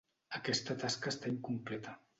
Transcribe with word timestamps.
Aquesta 0.37 0.77
tasca 0.85 1.15
està 1.15 1.33
incompleta. 1.35 1.97